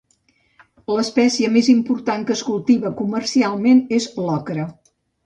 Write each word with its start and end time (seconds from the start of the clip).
L'espècie 0.93 1.51
més 1.57 1.69
important 1.73 2.23
que 2.29 2.35
es 2.37 2.41
cultiva 2.47 2.93
comercialment 3.03 3.83
és 3.99 4.09
l'ocra. 4.25 4.67